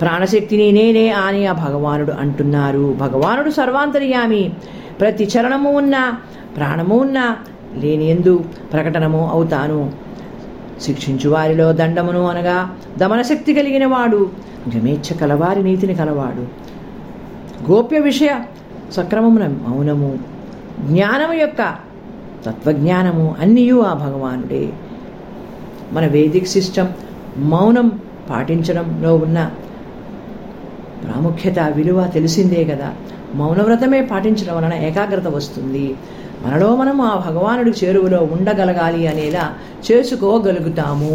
[0.00, 2.96] ప్రాణశక్తిని నేనే అని ఆ భగవానుడు అంటున్నారు.
[3.00, 4.52] భగవానుడు సర్వాంతర్యామి.
[5.00, 6.12] ప్రతి చరణము ఉన్న
[6.56, 7.36] ప్రాణము ఉన్న
[7.76, 9.92] లేని ఎందు ప్రకటనము అవుతాను.
[10.80, 14.30] శిక్షించు వారిలో దండమును అనగా దమనశక్తి కలిగిన వాడు
[14.76, 16.46] గమేచ్ఛ కలవారి నీతిని కలవాడు.
[17.70, 18.40] గోప్య విషయ
[18.92, 20.18] సక్రమమున మౌనము.
[20.80, 21.74] జ్ఞానము యొక్క
[22.46, 24.72] తత్వజ్ఞానము అన్నీయు ఆ భగవానుడే.
[25.92, 26.88] మన వేదిక్ సిస్టమ్
[27.36, 29.50] మౌనం పాటించడంలో ఉన్న
[31.06, 32.88] ప్రాముఖ్యత విలువ తెలిసిందే కదా
[33.34, 35.86] మౌనవ్రతమే పాటించడం వలన ఏకాగ్రత వస్తుంది.
[36.44, 39.44] మనలో మనం ఆ భగవానుడి చేరువలో ఉండగలగాలి అనేలా
[39.86, 41.14] చేసుకోగలుగుతాము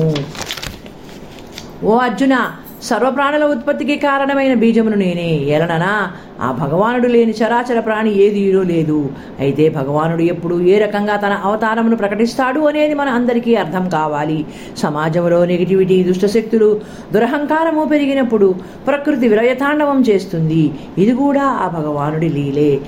[1.84, 2.36] ఓ అర్జున
[2.83, 5.29] సర్వప్రాణుల ఉత్పత్తికి కారణమైన బీజమును నేనే.
[5.55, 9.09] ఏలననా ఆ భగవానుడు లేని చరాచర ప్రాణి ఏదీనూ లేదు.
[9.39, 14.45] అయితే భగవానుడు ఎప్పుడు ఏ రకంగా తన అవతారమును ప్రకటిస్తాడు అనేది మన అందరికీ అర్థం కావాలి.
[14.77, 16.81] సమాజంలో నెగిటివిటీ దుష్టశక్తులు
[17.13, 18.55] దురహంకారము పెరిగినప్పుడు
[18.87, 20.71] ప్రకృతి విరయతాండవం చేస్తుంది.
[20.97, 22.79] ఇది కూడా ఆ భగవానుడి లీలే.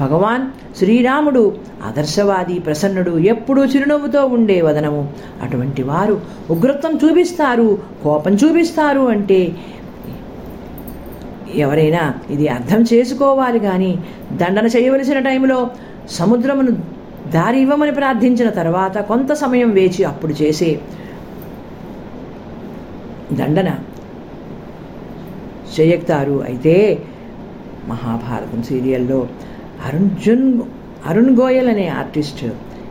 [0.00, 0.44] భగవాన్
[0.78, 1.42] శ్రీరాముడు
[1.88, 5.02] ఆదర్శవాది ప్రసన్నుడు ఎప్పుడూ చిరునవ్వుతో ఉండే వదనము.
[5.44, 6.14] అటువంటి వారు
[6.54, 7.68] ఉగ్రత్వం చూపిస్తారు
[8.04, 9.40] కోపం చూపిస్తారు అంటే
[11.64, 12.02] ఎవరైనా
[12.34, 13.92] ఇది అర్థం చేసుకోవాలి కానీ
[14.42, 15.58] దండన చేయవలసిన టైంలో
[16.18, 16.72] సముద్రమును
[17.34, 20.70] దారి ఇవ్వమని ప్రార్థించిన తర్వాత కొంత సమయం వేచి అప్పుడు చేసే
[23.40, 23.70] దండన
[25.74, 26.36] చేయక్తారు.
[26.48, 26.74] అయితే
[27.90, 29.20] మహాభారతం సీరియల్లో
[29.86, 30.46] అరుణ్జున్
[31.06, 32.44] అరుణ్ గోయల్ అనే ఆర్టిస్ట్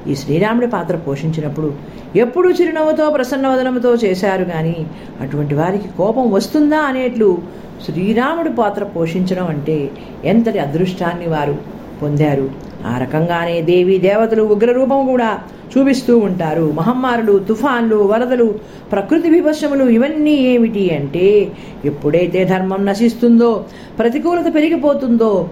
[0.08, 1.73] ఈ శ్రీరాముడి పాత్ర పోషించినప్పుడు
[2.15, 4.86] ఎప్పుడూ చిరునవ్వుతో ప్రసన్నవదనంతో చేశారు కానీ
[5.21, 7.38] అటువంటి వారికి కోపం వస్తుందా అనేట్లు
[7.86, 9.91] శ్రీరాముడి పాత్ర పోషించడం అంటే
[10.25, 11.56] ఎంతటి అదృష్టాన్ని వారు
[12.02, 12.49] పొందారు.
[12.88, 15.39] ఆ రకంగానే దేవి దేవతలు ఉగ్రరూపం కూడా
[15.71, 16.71] చూపిస్తూ ఉంటారు.
[16.71, 18.60] మహమ్మారులు తుఫాన్లు వరదలు
[18.91, 21.52] ప్రకృతి విభత్సములు ఇవన్నీ ఏమిటి అంటే
[21.86, 23.65] ఎప్పుడైతే ధర్మం నశిస్తుందో
[23.99, 25.49] ప్రతికూలత పెరిగిపోతుందో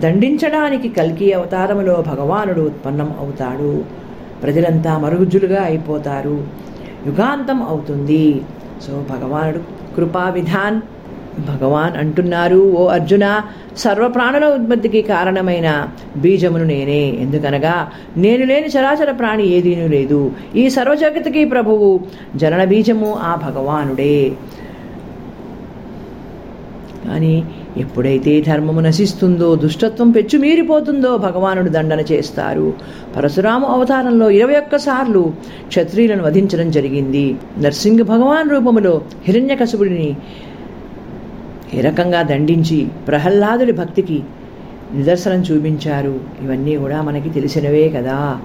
[0.00, 3.84] దండించడానికి కల్కి అవతారములో భగవానుడు ఉత్పన్నం అవుతాడు.
[4.42, 6.44] ప్రజలంతా మరుగుజ్జులుగా అయిపోతారు.
[7.06, 8.40] యుగాంతం అవుతుంది.
[8.86, 9.60] సో భగవానుడు
[9.96, 10.80] కృపా విధాన్
[11.40, 13.40] భగవాన్ అంటున్నారు ఓ అర్జున
[13.76, 17.02] సర్వప్రాణుల ఉత్పత్తికి కారణమైన బీజమును నేనే.
[17.20, 20.32] ఎందుకనగా నేను లేని చరాచర ప్రాణి ఏదీనూ లేదు.
[20.56, 22.00] ఈ సర్వజగతికి ప్రభువు
[22.36, 24.32] జనన బీజము ఆ భగవానుడే.
[27.08, 27.44] కానీ
[27.76, 32.72] ఎప్పుడైతే ధర్మము నశిస్తుందో దుష్టత్వం పెచ్చుమీరిపోతుందో భగవానుడు దండన చేస్తారు.
[33.16, 35.32] పరశురాము అవతారంలో ఇరవై ఒక్కసార్లు
[35.68, 37.36] క్షత్రియులను వధించడం జరిగింది.
[37.58, 40.16] నర్సింగ భగవాన్ రూపములో హిరణ్యకశుడిని
[41.74, 44.22] ఏ రకంగా దండించి ప్రహ్లాదుడి భక్తికి
[44.94, 46.20] నిదర్శనం చూపించారు.
[46.42, 48.38] ఇవన్నీ కూడా మనకి తెలిసినవే కదా.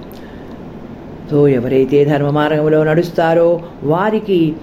[1.30, 4.54] సో ఎవరైతే ధర్మ మార్గంలో నడుస్తారో వారికి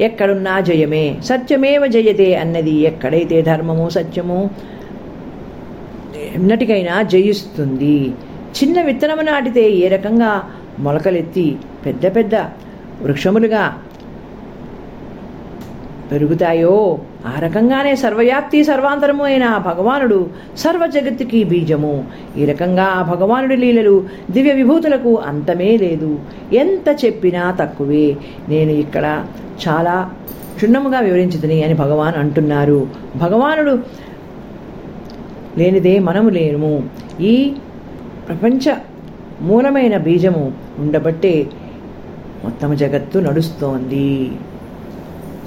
[0.00, 4.50] ఎక్కడున్నా జయమే సత్యమేవ జయతే అన్నది ఎక్కడైతే ధర్మము సత్యము
[6.34, 8.12] ఎన్నటికైనా జయిస్తుంది.
[8.58, 11.56] చిన్న విత్తనము నాటితే ఏ రకంగా మొలకలెత్తి
[11.86, 12.34] పెద్ద పెద్ద
[13.02, 13.78] వృక్షములుగా
[16.12, 16.98] పెరుగుతాయో?
[17.26, 22.04] ఆ రకంగానే సర్వవ్యాప్తి సర్వాంతరము అయిన ఆ భగవానుడు సర్వ జగత్తుకి బీజము.
[22.36, 26.18] ఈ రకంగా ఆ భగవానుడి లీలలు దివ్య విభూతులకు అంతమే లేదు.
[26.52, 28.16] ఎంత చెప్పినా తక్కువే.
[28.48, 29.26] నేను ఇక్కడ
[29.68, 30.10] చాలా
[30.54, 32.86] క్షుణ్ణముగా వివరించదని అని భగవాన్ అంటున్నారు.
[33.16, 33.78] భగవానుడు
[35.58, 36.82] లేనిదే మనము లేము.
[37.20, 37.52] ఈ
[38.28, 38.74] ప్రపంచ
[39.40, 41.46] మూలమైన బీజము ఉండబట్టే
[42.44, 44.30] మొత్తం జగత్తు నడుస్తోంది.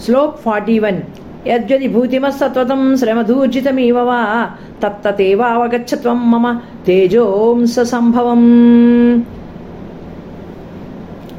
[0.06, 1.02] Shlok forty one.
[1.48, 4.50] యద్యది భూతిమస్సత్వతం శ్రమధూర్జితమీవ వా?
[4.84, 8.42] తత్తతేవావగచ్చత్వం మమ తేజోంస సంభవం.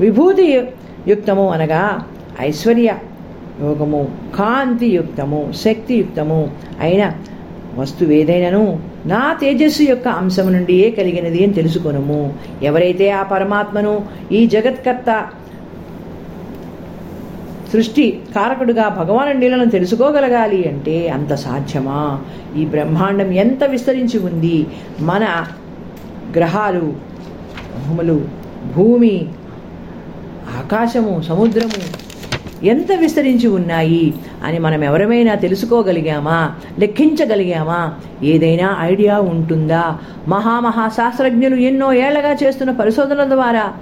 [0.00, 0.64] విభూతి
[1.08, 2.02] యుక్తము అనగా
[2.40, 2.94] ఐశ్వర్య
[3.60, 7.12] యోగము కాంతియుక్తము శక్తియుక్తము అయిన
[7.74, 12.34] వస్తువేదైనను నా తేజస్సు యొక్క అంశము నుండియే కలిగినది అని తెలుసుకొనుము.
[12.62, 15.26] ఎవరైతే ఆ పరమాత్మను ఈ జగత్కర్త
[17.72, 22.20] సృష్టి కారకుడుగా భగవాను నీళ్ళను తెలుసుకోగలగాలి అంటే అంత సాధ్యమా?
[22.56, 24.66] ఈ బ్రహ్మాండం ఎంత విస్తరించి ఉంది?
[25.00, 25.44] మన
[26.36, 26.92] గ్రహాలు
[27.86, 28.20] భూములు
[28.76, 29.28] భూమి
[30.58, 32.02] ఆకాశము సముద్రము
[32.64, 34.14] ఎంత విస్తరించి ఉన్నాయి
[34.44, 36.54] అని మనం ఎవరమైనా తెలుసుకోగలిగామా?
[36.78, 37.94] లెక్కించగలిగామా?
[38.22, 39.98] ఏదైనా ఐడియా ఉంటుందా?
[40.28, 43.72] మహామహా శాస్త్రజ్ఞులు ఎన్నో ఏళ్ళగా చేస్తున్న పరిశోధనల ద్వారా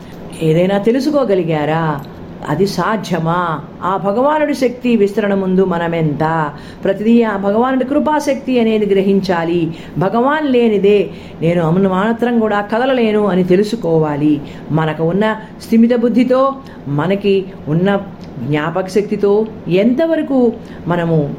[0.42, 2.00] ఏదైనా తెలుసుకోగలిగారా?
[2.48, 3.60] అది సాధ్యమా?
[3.82, 6.50] ఆ భగవానుడి శక్తి విస్తరణ ముందు మనమెంత?
[6.84, 9.74] ప్రతిదీ ఆ భగవానుడి కృపాశక్తి అనేది గ్రహించాలి.
[9.98, 14.40] భగవాన్ లేనిదే నేను అమను మాత్రం కూడా కదలలేను అని తెలుసుకోవాలి.
[14.70, 16.54] మనకు ఉన్న స్థిమిత బుద్ధితో
[16.88, 18.00] మనకి ఉన్న
[18.46, 20.52] జ్ఞాపక శక్తితో ఎంతవరకు
[20.86, 21.34] మనము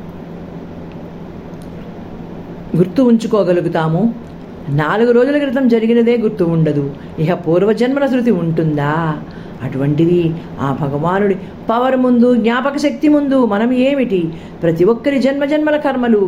[2.76, 4.14] గుర్తు ఉంచుకోగలుగుతాము?
[4.70, 6.94] నాలుగు రోజుల క్రితం జరిగినదే గుర్తు ఉండదు.
[7.20, 9.18] ఇక పూర్వజన్మల శృతి ఉంటుందా?
[9.66, 11.36] అటువంటిది ఆ భగవానుడి
[11.70, 14.22] పవర్ ముందు జ్ఞాపక శక్తి ముందు మనం ఏమిటి?
[14.64, 16.22] ప్రతి ఒక్కరి జన్మజన్మల కర్మలు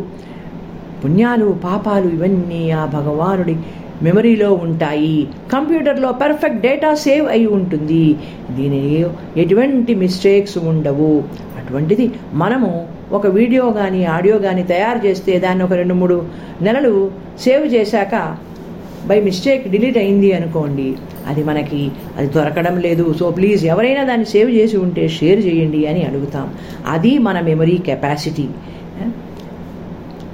[1.04, 3.56] పుణ్యాలు పాపాలు ఇవన్నీ ఆ భగవానుడి
[4.02, 5.28] మెమరీలో ఉంటాయి.
[5.52, 8.16] కంప్యూటర్లో పర్ఫెక్ట్ డేటా సేవ్ అయి ఉంటుంది.
[8.50, 8.80] దీని
[9.36, 11.12] ఎటువంటి మిస్టేక్స్ ఉండవు.
[11.58, 12.70] అటువంటిది మనము
[13.12, 16.16] ఒక వీడియో కానీ ఆడియో కానీ తయారు చేస్తే దాన్ని ఒక రెండు మూడు
[16.62, 18.14] నెలలు సేవ్ చేశాక
[19.06, 20.94] బై మిస్టేక్ డిలీట్ అయింది అనుకోండి.
[21.26, 23.14] అది మనకి అది దొరకడం లేదు.
[23.20, 26.54] సో ప్లీజ్ ఎవరైనా దాన్ని సేవ్ చేసి ఉంటే షేర్ చేయండి అని అడుగుతాం.
[26.86, 28.48] అది మన మెమరీ కెపాసిటీ.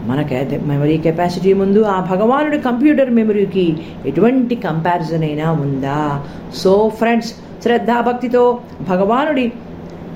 [0.07, 0.25] మన
[0.67, 6.25] మెమరీ కెపాసిటీ ముందు ఆ భగవానుడి కంప్యూటర్ మెమరీకి ఎటువంటి కంపారిజన్ అయినా ఉందా?
[6.57, 9.53] సో ఫ్రెండ్స్ శ్రద్ధాభక్తితో భగవానుడి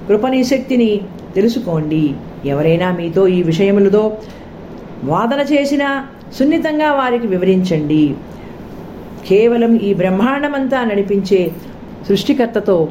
[0.09, 1.01] కృపని శక్తిని
[1.35, 2.15] తెలుసుకోండి.
[2.47, 4.17] ఎవరైనా మీతో ఈ విషయములతో
[5.05, 6.07] వాదన చేసినా
[6.39, 8.15] సున్నితంగా వారికి వివరించండి.
[9.27, 11.51] కేవలం ఈ బ్రహ్మాండమంతా నడిపించే
[12.09, 12.89] సృష్టికర్తతో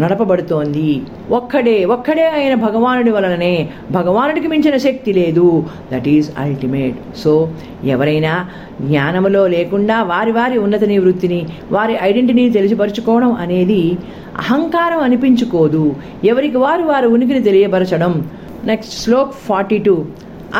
[0.00, 1.02] నడపబడుతోంది.
[1.30, 5.64] ఒక్కడే ఒక్కడే ఆయన భగవానుడి వలననే భగవానుడికి మించిన శక్తి లేదు.
[5.92, 7.48] దట్ ఈజ్ అల్టిమేట్ సో
[7.84, 8.46] ఎవరైనా
[8.80, 13.96] జ్ఞానములో లేకుండా వారి వారి ఉన్నత వృత్తిని వారి ఐడెంటిటీని తెలిసిపరుచుకోవడం అనేది
[14.38, 15.96] అహంకారం అనిపించుకోదు.
[16.24, 18.28] ఎవరికి వారు వారి ఉనికిని తెలియపరచడం.
[18.64, 20.04] Next shlok forty two.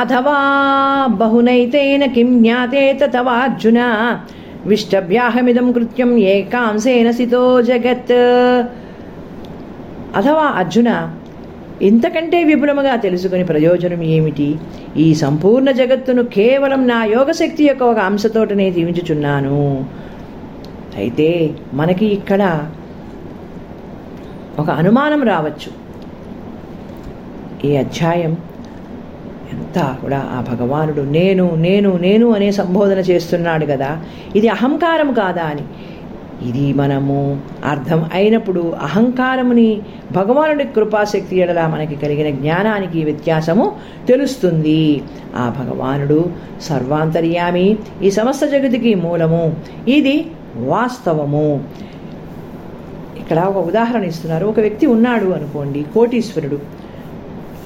[0.00, 0.38] అథవా
[1.06, 3.80] బహునైతేన కిం జ్ఞాతే తవార్జున
[4.66, 8.12] విష్టభ్యాహమిదం కృత్యం ఏకాంశేన సితో జగత్.
[10.16, 11.14] అథవా అర్జున
[11.82, 14.58] ఇంతకంటే విపులముగా తెలుసుకుని ప్రయోజనం ఏమిటి?
[14.96, 19.86] ఈ సంపూర్ణ జగత్తును కేవలం నా యోగశక్తి యొక్క ఒక అంశతోటనే జీవించుచున్నాను.
[20.96, 22.68] అయితే మనకి ఇక్కడ
[24.58, 25.70] ఒక అనుమానం రావచ్చు.
[27.68, 28.36] ఈ అధ్యాయం
[29.52, 34.04] ఎంత కూడా ఆ భగవానుడు నేను నేను నేను అనే సంబోధన చేస్తున్నాడు కదా.
[34.36, 35.62] ఇది అహంకారం కాదా అని.
[36.48, 39.80] ఇది మనము అర్థం అయినప్పుడు అహంకారముని
[40.12, 43.72] భగవానుడి కృపాశక్తి ఎడలా మనకి కలిగిన జ్ఞానానికి వ్యత్యాసము
[44.08, 45.02] తెలుస్తుంది.
[45.36, 46.30] ఆ భగవానుడు
[46.62, 49.56] సర్వాంతర్యామి ఈ సమస్త జగతికి మూలము.
[49.88, 51.64] ఇది వాస్తవము.
[53.20, 54.46] ఇక్కడ ఒక ఉదాహరణ ఇస్తున్నారు.
[54.46, 56.81] ఒక వ్యక్తి ఉన్నాడు అనుకోండి కోటీశ్వరుడు.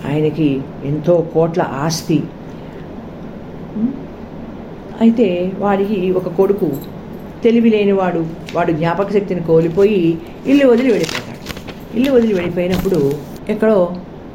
[0.07, 0.49] ఆయనకి
[0.85, 2.19] ఎంతో కోట్ల ఆస్తి.
[5.01, 5.27] అయితే
[5.59, 6.69] వాడికి ఒక కొడుకు.
[7.45, 8.21] తెలివి లేనివాడు
[8.55, 10.01] వాడు జ్ఞాపక శక్తిని కోల్పోయి
[10.47, 11.41] ఇల్లు వదిలి వెళ్ళిపోతాడు.
[11.97, 13.01] ఇల్లు వదిలి వెళ్ళిపోయినప్పుడు
[13.49, 13.79] ఎక్కడో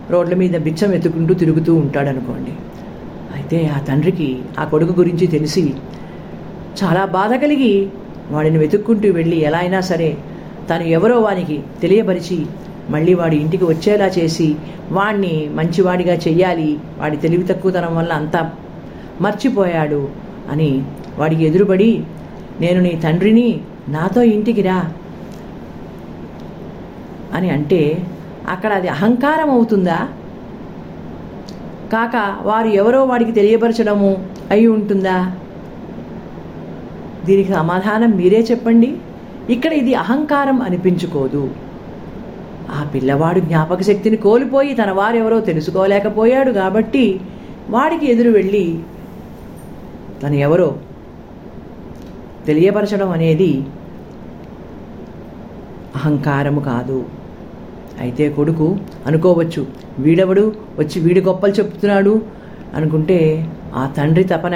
[0.09, 2.53] రోడ్ల మీద బిచ్చం ఎత్తుకుంటూ తిరుగుతూ ఉంటాడు అనుకోండి
[3.35, 4.29] అయితే ఆ తండ్రికి
[4.59, 5.63] ఆ కొడుకు గురించి తెలిసి
[6.81, 7.73] చాలా బాధ కలిగి
[8.31, 10.09] వాడిని వెతుక్కుంటూ వెళ్ళి ఎలా అయినా సరే
[10.69, 12.37] తను ఎవరో వానికి తెలియపరిచి
[12.91, 14.47] మళ్ళీ వాడి ఇంటికి వచ్చేలా చేసి
[14.91, 16.69] వాణ్ణి మంచివాడిగా చెయ్యాలి.
[16.97, 18.41] వాడి తెలివి తక్కువతనం వల్ల అంతా
[19.21, 20.01] మర్చిపోయాడు
[20.51, 20.71] అని
[21.17, 21.91] వాడికి ఎదురుపడి
[22.61, 23.47] నేను నీ తండ్రిని
[23.89, 24.79] నాతో ఇంటికి రా
[27.33, 27.81] అని అంటే
[28.49, 29.99] అక్కడ అది అహంకారం అవుతుందా?
[31.93, 34.11] కాక వారు ఎవరో వాడికి తెలియపరచడము
[34.51, 35.17] అయి ఉంటుందా?
[37.25, 38.89] దీనికి సమాధానం మీరే చెప్పండి.
[39.49, 41.43] ఇక్కడ ఇది అహంకారం అనిపించుకోదు.
[42.77, 47.05] ఆ పిల్లవాడు జ్ఞాపక శక్తిని కోల్పోయి తన వారెవరో తెలుసుకోలేకపోయాడు కాబట్టి
[47.69, 48.65] వాడికి ఎదురు వెళ్ళి
[50.23, 50.69] తను ఎవరో
[52.47, 53.51] తెలియపరచడం అనేది
[55.95, 56.99] అహంకారము కాదు.
[57.99, 58.67] అయితే కొడుకు
[59.07, 59.61] అనుకోవచ్చు
[59.99, 60.43] వీడెవడు
[60.79, 62.13] వచ్చి వీడి గొప్పలు చెప్తున్నాడు
[62.75, 63.19] అనుకుంటే
[63.75, 64.55] ఆ తండ్రి తపన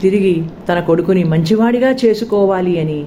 [0.00, 0.34] తిరిగి
[0.68, 2.98] తన కొడుకుని మంచివాడిగా చేసుకోవాలి అని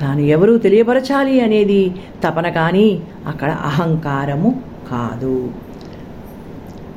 [0.00, 5.50] తాను ఎవరు తెలియపరచాలి అనేది తపన కానీ అక్కడ అహంకారము కాదు.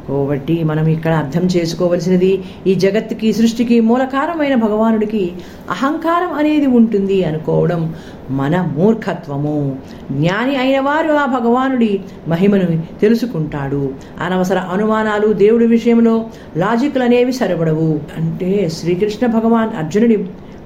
[0.07, 5.31] కాబట్టి మనం ఇక్కడ అర్థం చేసుకోవలసినది ఈ జగత్తుకి సృష్టికి మూలకారమైన భగవానుడికి
[5.69, 7.93] అహంకారం అనేది ఉంటుంది అనుకోవడం
[8.31, 9.77] మన మూర్ఖత్వము.
[10.11, 13.93] జ్ఞాని అయిన వారు ఆ భగవానుడి మహిమను తెలుసుకుంటాడు.
[14.21, 16.25] అనవసర అనుమానాలు దేవుడి విషయంలో
[16.57, 17.99] లాజిక్లు అనేవి సరిపడవు.
[18.17, 20.17] అంటే శ్రీకృష్ణ భగవాన్ అర్జునుడి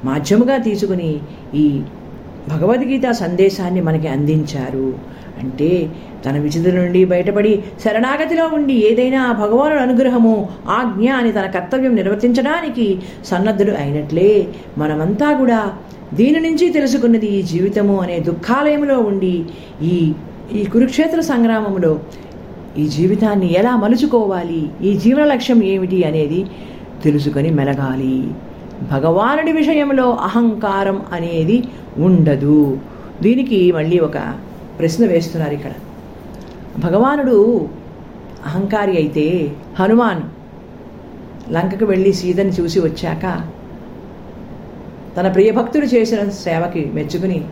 [0.06, 1.20] మాధ్యముగా తీసుకుని
[1.56, 1.82] ఈ
[2.50, 5.16] భగవద్గీత సందేశాన్ని మనకి అందించారు.
[5.44, 5.90] అంటే
[6.26, 12.98] తన విచిత్ర నుండి బయటపడి శరణాగతిలో ఉండి ఏదైనా ఆ భగవానుడి అనుగ్రహము ఆజ్ఞ అని తన కర్తవ్యం నిర్వర్తించడానికి
[13.26, 15.60] సన్నద్ధుడు అయినట్లే మనమంతా కూడా
[16.14, 19.46] దీని నుంచి తెలుసుకున్నది ఈ జీవితము అనే దుఃఖాలయంలో ఉండి
[19.82, 20.14] ఈ
[20.54, 22.00] ఈ కురుక్షేత్ర సంగ్రామంలో
[22.78, 26.46] ఈ జీవితాన్ని ఎలా మలుచుకోవాలి ఈ జీవన లక్ష్యం ఏమిటి అనేది
[27.04, 28.28] తెలుసుకొని మెలగాలి.
[28.92, 31.64] భగవానుడి విషయంలో అహంకారం అనేది
[31.98, 32.82] ఉండదు.
[33.22, 34.18] దీనికి మళ్ళీ ఒక
[34.80, 35.72] ప్రశ్న వేస్తున్నారు ఇక్కడ.
[36.80, 37.70] భగవానుడు
[38.46, 40.24] అహంకారి అయితే హనుమాన్
[41.54, 43.44] లంకకు వెళ్ళి సీతని చూసి వచ్చాక
[45.18, 47.46] తన ప్రియభక్తుడు చేసిన సేవకి మెచ్చుకుని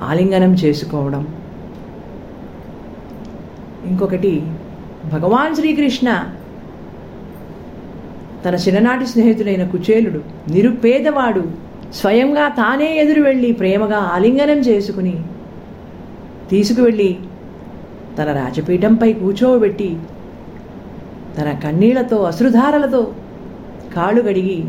[0.00, 1.34] ఆలింగనం చేసుకోవడం.
[3.86, 4.42] ఇంకొకటి
[5.12, 6.24] భగవాన్ శ్రీకృష్ణ
[8.44, 15.24] తన చిన్ననాటి స్నేహితుడైన కుచేలుడు నిరుపేదవాడు స్వయంగా తానే ఎదురు వెళ్ళి ప్రేమగా ఆలింగనం చేసుకుని
[16.50, 17.18] తీసుకువెళ్ళి
[18.18, 19.96] తన రాజపీఠంపై కూర్చోబెట్టి
[21.38, 23.12] తన కన్నీళ్ళతో అశ్రుధారలతో
[23.96, 24.64] కాళ్ళు గడిగి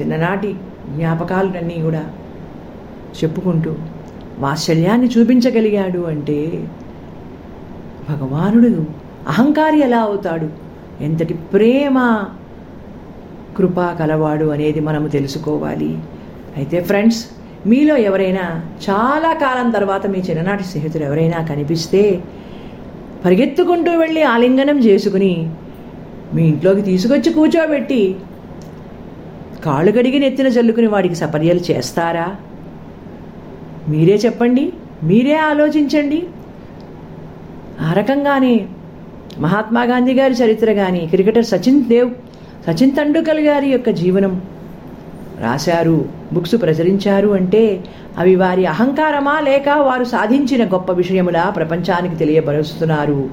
[0.00, 0.54] చిన్ననాటి
[0.96, 2.04] జ్ఞాపకాలన్నీ కూడా
[3.22, 3.76] చెప్పుకుంటూ
[4.38, 6.68] వాత్సల్యాన్ని చూపించగలిగాడు అంటే
[8.08, 8.86] భగవానుడు
[9.28, 10.48] అహంకారి ఎలా అవుతాడు?
[11.00, 11.98] ఎంతటి ప్రేమ
[13.56, 15.90] కృపా కలవాడు అనేది మనము తెలుసుకోవాలి.
[16.56, 17.20] అయితే ఫ్రెండ్స్
[17.66, 18.44] మీలో ఎవరైనా
[18.86, 22.02] చాలా కాలం తర్వాత మీ చిన్ననాటి స్నేహితులు ఎవరైనా కనిపిస్తే
[23.24, 25.32] పరిగెత్తుకుంటూ వెళ్ళి ఆలింగనం చేసుకుని
[26.34, 28.02] మీ ఇంట్లోకి తీసుకొచ్చి కూర్చోబెట్టి
[29.64, 32.26] కాళ్ళు కడిగి నెత్తిన చల్లుకుని వాడికి సపర్యలు చేస్తారా?
[33.88, 34.64] మీరే చెప్పండి
[35.02, 36.20] మీరే ఆలోచించండి.
[37.80, 38.54] ఆ రకంగానే
[39.38, 42.10] మహాత్మా గాంధీ గారి చరిత్ర కానీ క్రికెటర్ సచిన్ దేవ్
[42.66, 44.42] సచిన్ తెండూల్కర్ గారి యొక్క జీవనం.
[45.40, 47.84] రాశారు బుక్స్ ప్రచురించారు అంటే
[48.18, 53.30] అవి వారి అహంకారమా లేక వారు సాధించిన గొప్ప విషయములా ప్రపంచానికి తెలియపరుస్తున్నారు.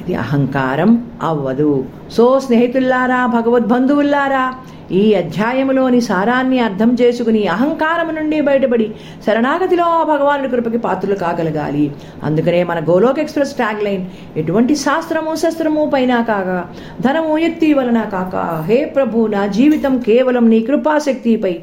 [0.00, 1.84] ఇది అహంకారం అవ్వదు.
[2.12, 4.54] సో స్నేహితుల్లారా భగవద్బంధువుల్లారా
[4.92, 8.86] ఈ అధ్యాయములోని సారాన్ని అర్థం చేసుకుని అహంకారం నుండి బయటపడి
[9.26, 11.84] శరణాగతిలో ఆ భగవానుడి కృపకి పాత్రలు కాగలగాలి.
[12.22, 14.04] అందుకనే మన గోలోక్ ఎక్స్ప్రెస్ ట్యాగ్ లైన్
[14.36, 16.64] ఎటువంటి శాస్త్రము శస్త్రము పైన కాక
[17.00, 21.54] ధనము ఎత్తి వలన కాక హే ప్రభు నా జీవితం కేవలం నీ కృపాశక్తిపై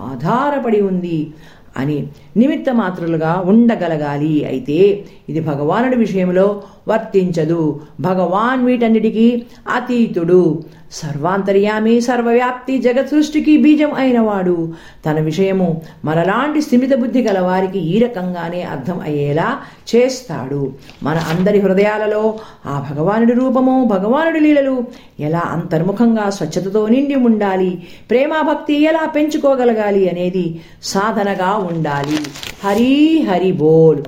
[0.00, 1.32] ఆధారపడి ఉంది
[1.76, 1.98] అని
[2.36, 4.44] నిమిత్త మాత్రలుగా ఉండగలగాలి.
[4.44, 7.80] అయితే ఇది భగవానుడి విషయంలో వర్తించదు.
[8.00, 9.42] భగవాన్ వీటన్నిటికీ
[9.74, 10.62] అతీతుడు.
[10.92, 14.72] సర్వాంతర్యామి సర్వవ్యాప్తి జగత్ సృష్టికి బీజం అయినవాడు.
[15.06, 19.58] తన విషయము మనలాంటి స్థిమిత బుద్ధి గల వారికి ఈ రకంగానే అర్థం అయ్యేలా
[19.96, 20.72] చేస్తాడు.
[21.02, 22.34] మన అందరి హృదయాలలో
[22.66, 24.84] ఆ భగవానుడి రూపము భగవానుడి లీలలు
[25.20, 27.82] ఎలా అంతర్ముఖంగా స్వచ్ఛతతో నిండి ఉండాలి?
[28.10, 32.23] ప్రేమాభక్తి ఎలా పెంచుకోగలగాలి అనేది సాధనగా ఉండాలి.
[32.64, 34.02] హరి హరి బోల్.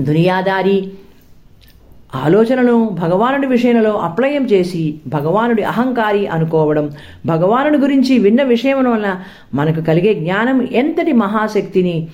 [0.00, 0.88] దునియాదారి
[2.14, 6.90] ఆలోచనను భగవానుడి విషయంలో అప్లయం చేసి భగవానుడి అహంకారి అనుకోవడం
[7.26, 9.20] భగవానుడి గురించి విన్న విషయం వలన
[9.54, 12.08] మనకు కలిగే జ్ఞానం ఎంతటి మహాశక్తిని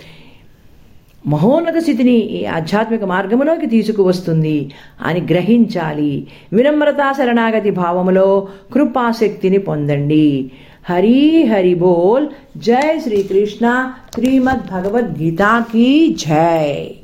[1.27, 4.71] మహోన్నత స్థితిని ఈ ఆధ్యాత్మిక మార్గములోకి తీసుకువస్తుంది
[5.03, 6.27] అని గ్రహించాలి.
[6.53, 10.51] వినమ్రతా శరణాగతి భావములో కృపాశక్తిని పొందండి.
[10.85, 12.27] హరి హరి బోల్
[12.57, 13.67] జై శ్రీకృష్ణ
[14.15, 17.04] శ్రీమద్ భగవద్గీతా కీ జై గోలోక్